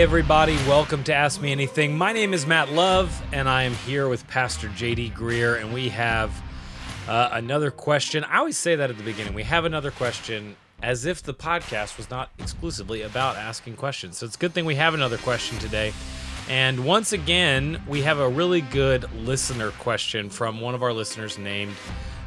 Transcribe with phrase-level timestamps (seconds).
[0.00, 1.98] Everybody, welcome to Ask Me Anything.
[1.98, 5.90] My name is Matt Love, and I am here with Pastor JD Greear, and we
[5.90, 6.32] have
[7.06, 8.24] uh, another question.
[8.24, 9.34] I always say that at the beginning.
[9.34, 14.16] We have another question as if the podcast was not exclusively about asking questions.
[14.16, 15.92] So it's a good thing we have another question today.
[16.48, 21.36] And once again, we have a really good listener question from one of our listeners
[21.36, 21.74] named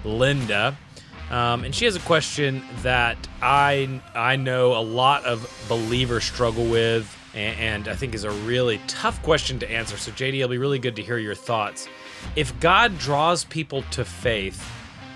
[0.06, 0.78] Linda.
[1.32, 6.66] Um, and she has a question that I I know a lot of believers struggle
[6.66, 9.98] with and I think is a really tough question to answer.
[9.98, 11.88] So, JD, it'll be really good to hear your thoughts.
[12.36, 14.62] If God draws people to faith,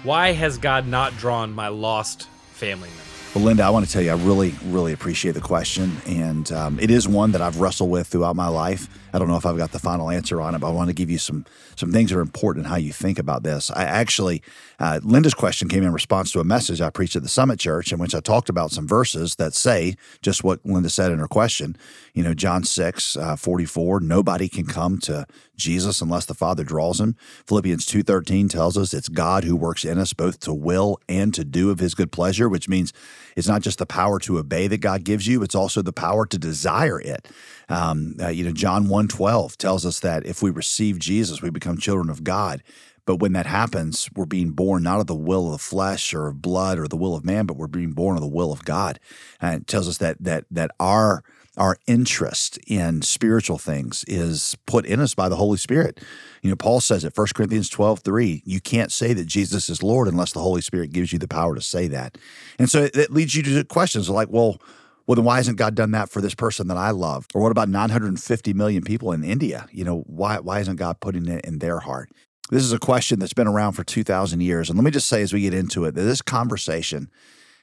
[0.04, 3.07] why has God not drawn my lost family member?
[3.38, 5.98] Linda, I want to tell you, I really, really appreciate the question.
[6.06, 8.88] And um, it is one that I've wrestled with throughout my life.
[9.14, 10.94] I don't know if I've got the final answer on it, but I want to
[10.94, 11.46] give you some
[11.76, 13.70] some things that are important in how you think about this.
[13.72, 14.42] I actually,
[14.80, 17.92] uh, Linda's question came in response to a message I preached at the Summit Church,
[17.92, 21.28] in which I talked about some verses that say just what Linda said in her
[21.28, 21.78] question.
[22.14, 27.00] You know, John 6, uh, 44, nobody can come to Jesus unless the Father draws
[27.00, 27.16] him.
[27.46, 31.44] Philippians 2.13 tells us it's God who works in us both to will and to
[31.44, 32.94] do of his good pleasure, which means
[33.38, 36.26] it's not just the power to obey that God gives you, it's also the power
[36.26, 37.28] to desire it.
[37.70, 41.78] Um, uh, you know, John 1.12 tells us that if we receive Jesus, we become
[41.78, 42.64] children of God.
[43.06, 46.28] But when that happens, we're being born not of the will of the flesh or
[46.28, 48.66] of blood or the will of man, but we're being born of the will of
[48.66, 49.00] God.
[49.40, 51.24] And it tells us that that that our
[51.58, 56.00] our interest in spiritual things is put in us by the Holy Spirit.
[56.42, 59.82] You know, Paul says it, 1 Corinthians 12, 3, you can't say that Jesus is
[59.82, 62.18] Lord unless the Holy Spirit gives you the power to say that.
[62.60, 64.62] And so it, leads you to questions like, well,
[65.08, 67.26] well, then why hasn't God done that for this person that I love?
[67.34, 69.68] Or what about 950 million people in India?
[69.72, 72.12] You know, why, why isn't God putting it in their heart?
[72.52, 74.70] This is a question that's been around for 2,000 years.
[74.70, 77.10] And let me just say as we get into it, that this conversation,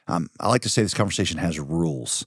[0.08, 2.26] um, I like to say this conversation has rules.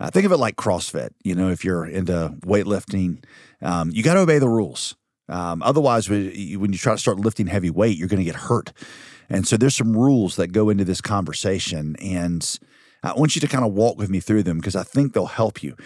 [0.00, 1.10] Uh, think of it like CrossFit.
[1.24, 3.24] You know, if you're into weightlifting,
[3.62, 4.96] um, you got to obey the rules.
[5.28, 8.72] Um, otherwise, when you try to start lifting heavy weight, you're going to get hurt.
[9.28, 11.96] And so there's some rules that go into this conversation.
[12.00, 12.58] And
[13.02, 15.26] I want you to kind of walk with me through them because I think they'll
[15.26, 15.76] help you.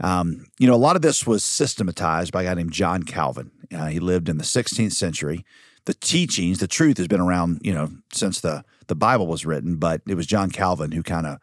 [0.00, 3.50] Um, you know, a lot of this was systematized by a guy named John Calvin.
[3.74, 5.44] Uh, he lived in the 16th century.
[5.86, 9.76] The teachings, the truth has been around, you know, since the, the Bible was written,
[9.76, 11.38] but it was John Calvin who kind of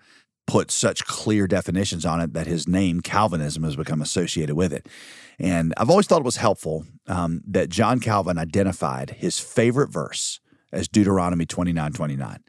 [0.48, 4.88] put such clear definitions on it that his name, Calvinism, has become associated with it.
[5.38, 10.40] And I've always thought it was helpful um, that John Calvin identified his favorite verse
[10.72, 12.40] as Deuteronomy 29 29.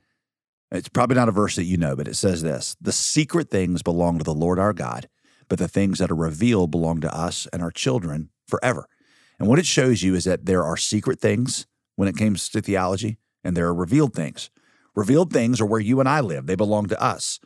[0.70, 3.82] It's probably not a verse that you know, but it says this The secret things
[3.82, 5.09] belong to the Lord our God,
[5.48, 8.88] but the things that are revealed belong to us and our children forever.
[9.38, 11.66] And what it shows you is that there are secret things
[11.97, 14.50] when it comes to theology, and there are revealed things.
[14.94, 17.41] Revealed things are where you and I live, they belong to us.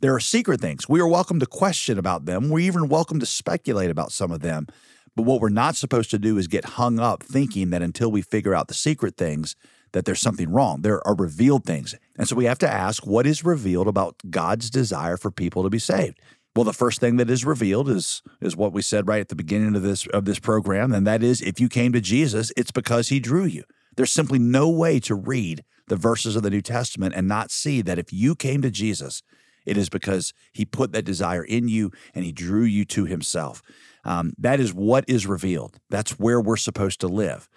[0.00, 0.86] There are secret things.
[0.86, 2.50] We are welcome to question about them.
[2.50, 4.66] We're even welcome to speculate about some of them.
[5.14, 8.20] But what we're not supposed to do is get hung up thinking that until we
[8.20, 9.56] figure out the secret things,
[9.92, 10.82] that there's something wrong.
[10.82, 11.94] There are revealed things.
[12.18, 15.70] And so we have to ask what is revealed about God's desire for people to
[15.70, 16.20] be saved?
[16.54, 19.34] Well, the first thing that is revealed is is what we said right at the
[19.34, 22.70] beginning of this of this program, and that is if you came to Jesus, it's
[22.70, 23.64] because he drew you.
[23.96, 27.80] There's simply no way to read the verses of the New Testament and not see
[27.80, 29.22] that if you came to Jesus,
[29.66, 33.62] it is because he put that desire in you and he drew you to himself.
[34.04, 35.78] Um, that is what is revealed.
[35.90, 37.48] That's where we're supposed to live.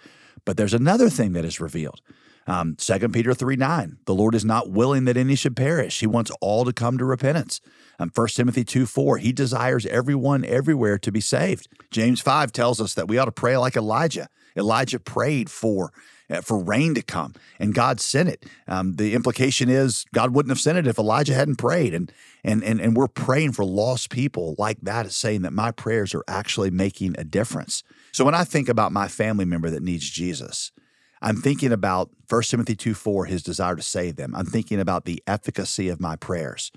[0.44, 2.00] But there's another thing that is revealed.
[2.46, 6.00] Um, 2 Peter 3 9, the Lord is not willing that any should perish.
[6.00, 7.60] He wants all to come to repentance.
[7.98, 11.68] Um, 1 Timothy 2 4, he desires everyone everywhere to be saved.
[11.90, 14.28] James 5 tells us that we ought to pray like Elijah.
[14.56, 15.92] Elijah prayed for
[16.42, 18.44] for rain to come, and God sent it.
[18.68, 22.12] Um, the implication is God wouldn't have sent it if Elijah hadn't prayed, and
[22.44, 26.14] and and and we're praying for lost people like that is saying that my prayers
[26.14, 27.82] are actually making a difference.
[28.12, 30.72] So when I think about my family member that needs Jesus,
[31.22, 34.34] I'm thinking about 1 Timothy 2 4, his desire to save them.
[34.34, 36.72] I'm thinking about the efficacy of my prayers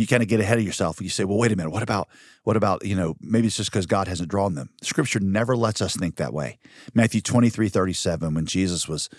[0.00, 1.00] you kind of get ahead of yourself.
[1.02, 1.70] You say, well, wait a minute.
[1.70, 2.08] What about,
[2.44, 4.70] what about, you know, maybe it's just because God hasn't drawn them.
[4.80, 6.58] Scripture never lets us think that way.
[6.94, 9.10] Matthew 23, 37, when Jesus was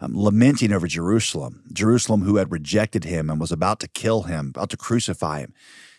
[0.00, 4.50] um, lamenting over Jerusalem, Jerusalem who had rejected him and was about to kill him,
[4.50, 5.54] about to crucify him.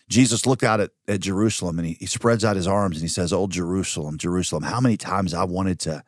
[0.08, 3.08] Jesus looked out at, at Jerusalem and he, he spreads out his arms and he
[3.08, 6.02] says, Oh, Jerusalem, Jerusalem, how many times I wanted to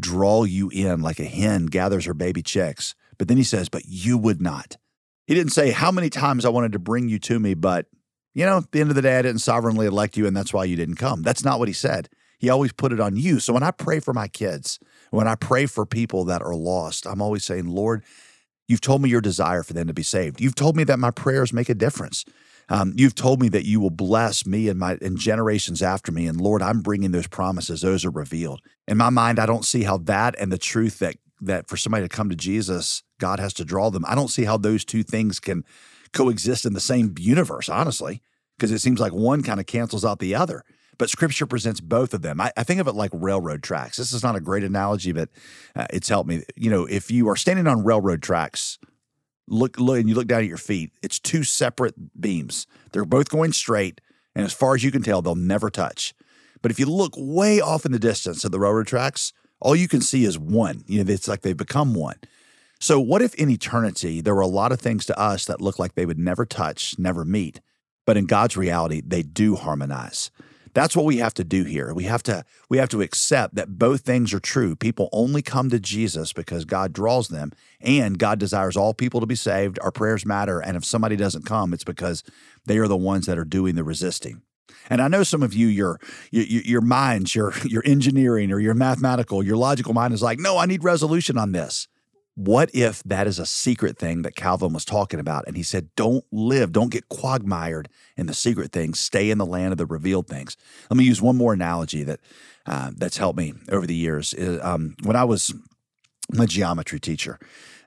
[0.00, 2.94] draw you in like a hen gathers her baby chicks.
[3.18, 4.76] But then he says, But you would not.
[5.26, 7.86] He didn't say how many times I wanted to bring you to me, but
[8.34, 10.52] you know, at the end of the day, I didn't sovereignly elect you, and that's
[10.52, 11.22] why you didn't come.
[11.22, 12.08] That's not what he said.
[12.38, 13.38] He always put it on you.
[13.38, 14.78] So when I pray for my kids,
[15.10, 18.02] when I pray for people that are lost, I'm always saying, Lord,
[18.66, 20.40] you've told me your desire for them to be saved.
[20.40, 22.24] You've told me that my prayers make a difference.
[22.68, 26.26] Um, you've told me that you will bless me and my and generations after me.
[26.26, 27.82] And Lord, I'm bringing those promises.
[27.82, 28.62] Those are revealed.
[28.88, 32.04] In my mind, I don't see how that and the truth that that for somebody
[32.04, 34.04] to come to Jesus, God has to draw them.
[34.06, 35.64] I don't see how those two things can
[36.12, 38.22] coexist in the same universe, honestly,
[38.56, 40.64] because it seems like one kind of cancels out the other.
[40.96, 42.40] But Scripture presents both of them.
[42.40, 43.96] I, I, think of it like railroad tracks.
[43.96, 45.28] This is not a great analogy, but
[45.74, 46.44] uh, it's helped me.
[46.54, 48.78] You know, if you are standing on railroad tracks,
[49.48, 52.66] look, look, and you look down at your feet, it's two separate beams.
[52.92, 54.00] They're both going straight,
[54.36, 56.14] and as far as you can tell, they'll never touch.
[56.62, 59.88] But if you look way off in the distance at the railroad tracks, all you
[59.88, 60.84] can see is one.
[60.86, 62.16] You know, it's like they've become one.
[62.84, 65.78] So, what if in eternity there were a lot of things to us that look
[65.78, 67.62] like they would never touch, never meet,
[68.04, 70.30] but in God's reality, they do harmonize?
[70.74, 71.94] That's what we have to do here.
[71.94, 74.76] We have to we have to accept that both things are true.
[74.76, 79.26] People only come to Jesus because God draws them and God desires all people to
[79.26, 79.78] be saved.
[79.80, 82.22] Our prayers matter and if somebody doesn't come, it's because
[82.66, 84.42] they are the ones that are doing the resisting.
[84.90, 85.98] And I know some of you, your
[86.30, 90.58] your, your minds, your your engineering or your mathematical, your logical mind is like, no,
[90.58, 91.88] I need resolution on this.
[92.34, 95.44] What if that is a secret thing that Calvin was talking about?
[95.46, 98.98] And he said, don't live, don't get quagmired in the secret things.
[98.98, 100.56] Stay in the land of the revealed things.
[100.90, 102.20] Let me use one more analogy that
[102.66, 104.34] uh, that's helped me over the years.
[104.62, 105.54] Um, when I was
[106.32, 107.38] my geometry teacher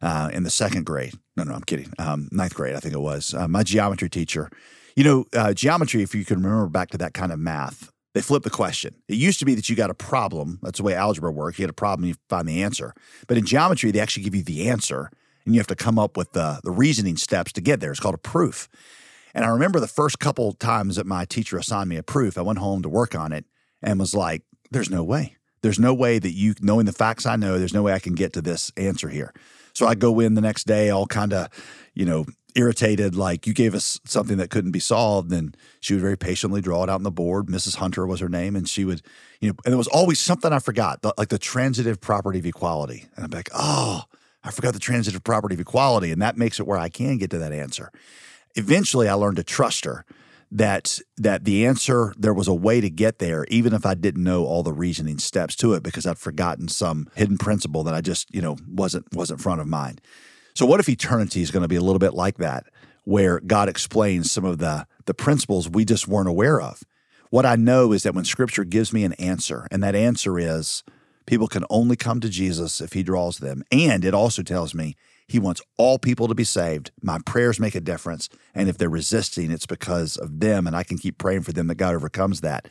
[0.01, 2.99] uh, in the second grade, no, no, I'm kidding, um, ninth grade, I think it
[2.99, 4.49] was, uh, my geometry teacher
[4.97, 8.21] you know, uh, geometry, if you can remember back to that kind of math, they
[8.23, 8.95] flip the question.
[9.07, 10.57] It used to be that you got a problem.
[10.63, 11.59] That's the way algebra works.
[11.59, 12.95] You had a problem, you find the answer.
[13.27, 15.11] But in geometry, they actually give you the answer,
[15.45, 17.91] and you have to come up with the, the reasoning steps to get there.
[17.91, 18.69] It's called a proof.
[19.35, 22.41] And I remember the first couple times that my teacher assigned me a proof, I
[22.41, 23.45] went home to work on it
[23.83, 24.41] and was like,
[24.71, 25.35] there's no way.
[25.61, 28.15] There's no way that you, knowing the facts I know, there's no way I can
[28.15, 29.31] get to this answer here.
[29.73, 31.49] So I go in the next day, all kind of,
[31.93, 35.31] you know, irritated, like you gave us something that couldn't be solved.
[35.31, 37.47] And she would very patiently draw it out on the board.
[37.47, 37.75] Mrs.
[37.75, 38.55] Hunter was her name.
[38.55, 39.01] And she would,
[39.39, 43.07] you know, and there was always something I forgot, like the transitive property of equality.
[43.15, 44.03] And I'm like, oh,
[44.43, 46.11] I forgot the transitive property of equality.
[46.11, 47.91] And that makes it where I can get to that answer.
[48.55, 50.05] Eventually, I learned to trust her
[50.51, 54.23] that that the answer there was a way to get there even if I didn't
[54.23, 57.99] know all the reasoning steps to it because I'd forgotten some hidden principle that I
[57.99, 59.99] just you know wasn't wasn't front of mind.
[60.57, 62.65] So what if eternity is going to be a little bit like that
[63.03, 66.81] where God explains some of the the principles we just weren't aware of.
[67.29, 70.83] What I know is that when scripture gives me an answer and that answer is
[71.27, 74.95] people can only come to Jesus if he draws them and it also tells me
[75.27, 76.89] he wants all people to be saved.
[77.03, 78.27] My prayers make a difference.
[78.55, 80.65] And if they're resisting, it's because of them.
[80.65, 82.67] And I can keep praying for them that God overcomes that.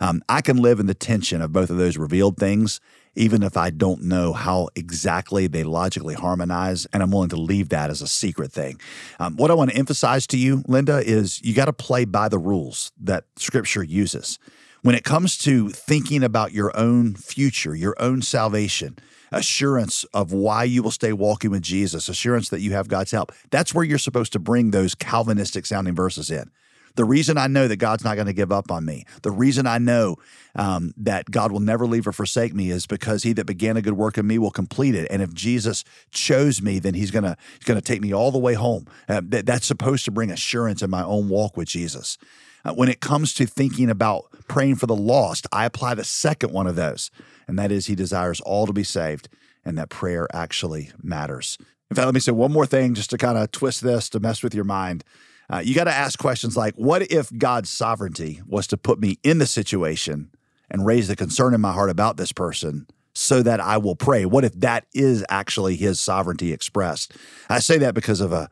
[0.00, 2.80] Um, I can live in the tension of both of those revealed things,
[3.14, 6.86] even if I don't know how exactly they logically harmonize.
[6.92, 8.80] And I'm willing to leave that as a secret thing.
[9.18, 12.28] Um, what I want to emphasize to you, Linda, is you got to play by
[12.28, 14.38] the rules that Scripture uses.
[14.82, 18.96] When it comes to thinking about your own future, your own salvation,
[19.32, 23.32] assurance of why you will stay walking with Jesus, assurance that you have God's help.
[23.50, 26.50] That's where you're supposed to bring those Calvinistic sounding verses in.
[26.98, 29.66] The reason I know that God's not going to give up on me, the reason
[29.66, 30.16] I know
[30.56, 33.82] um, that God will never leave or forsake me is because He that began a
[33.82, 35.06] good work in me will complete it.
[35.10, 38.54] And if Jesus chose me, then He's gonna He's gonna take me all the way
[38.54, 38.86] home.
[39.08, 42.18] Uh, that, that's supposed to bring assurance in my own walk with Jesus.
[42.64, 46.52] Uh, when it comes to thinking about praying for the lost, I apply the second
[46.52, 47.10] one of those
[47.48, 49.28] and that is he desires all to be saved
[49.64, 51.58] and that prayer actually matters.
[51.90, 54.20] In fact, let me say one more thing just to kind of twist this to
[54.20, 55.02] mess with your mind.
[55.50, 59.18] Uh, you got to ask questions like what if God's sovereignty was to put me
[59.22, 60.30] in the situation
[60.70, 64.26] and raise the concern in my heart about this person so that I will pray?
[64.26, 67.12] What if that is actually his sovereignty expressed?
[67.48, 68.50] I say that because of a,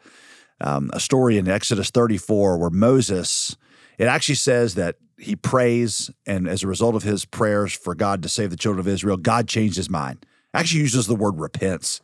[0.61, 3.57] um, a story in Exodus 34 where Moses,
[3.99, 8.23] it actually says that he prays, and as a result of his prayers for God
[8.23, 10.25] to save the children of Israel, God changed his mind.
[10.53, 12.01] Actually, uses the word repents.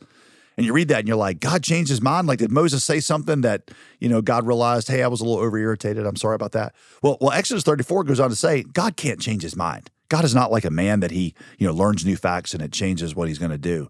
[0.57, 2.27] And you read that and you're like, God changed his mind.
[2.27, 5.41] Like, did Moses say something that, you know, God realized, hey, I was a little
[5.41, 6.05] over irritated.
[6.05, 6.75] I'm sorry about that.
[7.01, 9.89] Well, well, Exodus 34 goes on to say, God can't change his mind.
[10.09, 12.71] God is not like a man that he, you know, learns new facts and it
[12.71, 13.89] changes what he's going to do.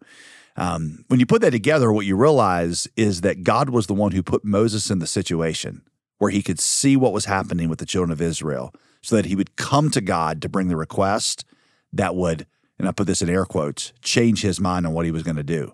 [0.55, 4.11] Um, when you put that together, what you realize is that God was the one
[4.11, 5.81] who put Moses in the situation
[6.19, 9.35] where he could see what was happening with the children of Israel so that he
[9.35, 11.43] would come to God to bring the request
[11.91, 12.45] that would,
[12.79, 15.35] and I put this in air quotes, change his mind on what he was going
[15.35, 15.73] to do.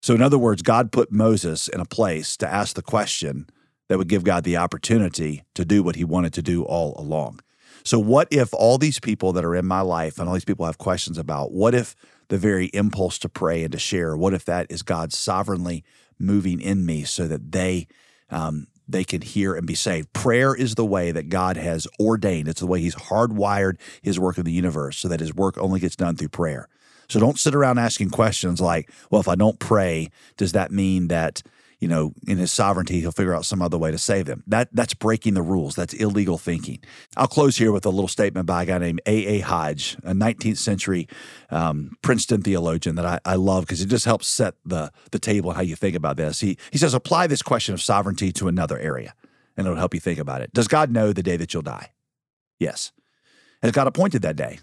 [0.00, 3.46] So, in other words, God put Moses in a place to ask the question
[3.88, 7.40] that would give God the opportunity to do what he wanted to do all along.
[7.84, 10.66] So, what if all these people that are in my life and all these people
[10.66, 11.94] have questions about, what if
[12.28, 15.84] the very impulse to pray and to share, what if that is God sovereignly
[16.18, 17.88] moving in me so that they
[18.30, 20.12] um, they can hear and be saved.
[20.12, 22.48] Prayer is the way that God has ordained.
[22.48, 25.80] It's the way He's hardwired His work in the universe so that His work only
[25.80, 26.68] gets done through prayer.
[27.10, 31.08] So don't sit around asking questions like, well, if I don't pray, does that mean
[31.08, 31.42] that
[31.80, 34.44] you know, in his sovereignty, he'll figure out some other way to save them.
[34.46, 35.74] That that's breaking the rules.
[35.74, 36.80] That's illegal thinking.
[37.16, 39.26] I'll close here with a little statement by a guy named A.
[39.26, 39.40] A.
[39.40, 41.08] Hodge, a 19th century
[41.48, 45.52] um, Princeton theologian that I, I love because it just helps set the the table
[45.52, 46.40] how you think about this.
[46.40, 49.14] He he says apply this question of sovereignty to another area,
[49.56, 50.52] and it'll help you think about it.
[50.52, 51.92] Does God know the day that you'll die?
[52.58, 52.92] Yes.
[53.62, 54.58] Has God appointed that day?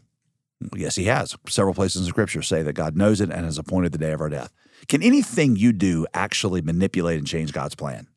[0.76, 1.36] Yes, He has.
[1.48, 4.22] Several places in Scripture say that God knows it and has appointed the day of
[4.22, 4.54] our death.
[4.88, 8.08] Can anything you do actually manipulate and change God's plan?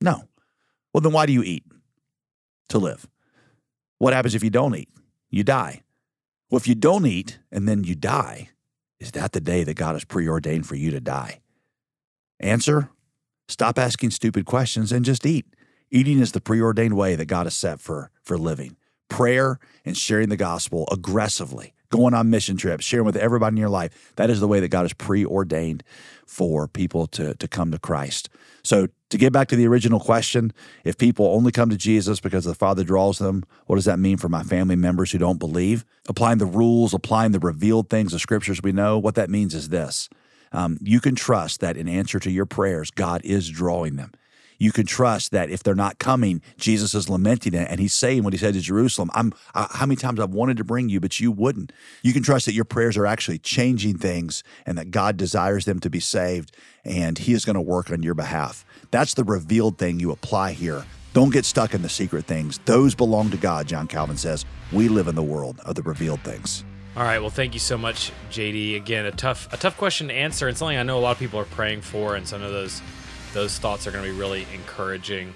[0.00, 0.24] No.
[0.92, 1.64] Well, then why do you eat?
[2.70, 3.06] To live.
[3.98, 4.88] What happens if you don't eat?
[5.30, 5.82] You die.
[6.50, 8.50] Well, if you don't eat and then you die,
[9.00, 11.40] is that the day that God has preordained for you to die?
[12.40, 12.90] Answer
[13.48, 15.46] Stop asking stupid questions and just eat.
[15.90, 18.76] Eating is the preordained way that God has set for, for living.
[19.14, 23.68] Prayer and sharing the gospel aggressively going on mission trips, sharing with everybody in your
[23.68, 24.12] life.
[24.16, 25.84] That is the way that God has preordained
[26.26, 28.28] for people to, to come to Christ.
[28.64, 30.52] So, to get back to the original question,
[30.82, 34.16] if people only come to Jesus because the Father draws them, what does that mean
[34.16, 35.84] for my family members who don't believe?
[36.08, 39.68] Applying the rules, applying the revealed things, the scriptures we know, what that means is
[39.68, 40.08] this.
[40.50, 44.10] Um, you can trust that in answer to your prayers, God is drawing them
[44.64, 48.24] you can trust that if they're not coming, Jesus is lamenting it and he's saying
[48.24, 49.10] what he said to Jerusalem.
[49.14, 51.72] I'm how many times I've wanted to bring you, but you wouldn't.
[52.02, 55.80] You can trust that your prayers are actually changing things and that God desires them
[55.80, 58.64] to be saved and he is going to work on your behalf.
[58.90, 60.84] That's the revealed thing you apply here.
[61.12, 62.58] Don't get stuck in the secret things.
[62.64, 64.44] Those belong to God, John Calvin says.
[64.72, 66.64] We live in the world of the revealed things.
[66.96, 67.18] All right.
[67.18, 68.76] Well, thank you so much, JD.
[68.76, 71.18] Again, a tough, a tough question to answer, and something I know a lot of
[71.18, 72.80] people are praying for, and some of those
[73.34, 75.34] those thoughts are going to be really encouraging.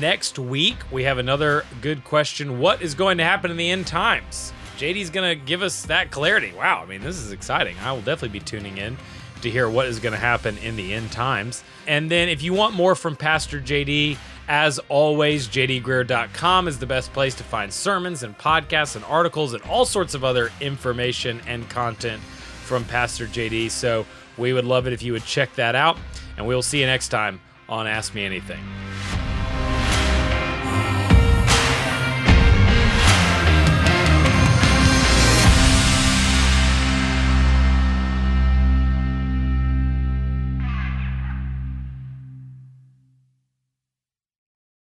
[0.00, 2.60] Next week, we have another good question.
[2.60, 4.52] What is going to happen in the end times?
[4.78, 6.52] JD's going to give us that clarity.
[6.56, 7.76] Wow, I mean, this is exciting.
[7.82, 8.96] I will definitely be tuning in
[9.42, 11.64] to hear what is going to happen in the end times.
[11.88, 14.16] And then if you want more from Pastor JD,
[14.48, 19.62] as always, jdgreear.com is the best place to find sermons and podcasts and articles and
[19.64, 23.70] all sorts of other information and content from Pastor JD.
[23.72, 24.06] So
[24.38, 25.98] we would love it if you would check that out
[26.36, 28.60] and we'll see you next time on Ask Me Anything.